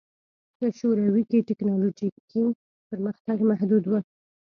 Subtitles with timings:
[0.57, 2.43] په شوروي کې ټکنالوژیکي
[2.89, 3.93] پرمختګ محدود و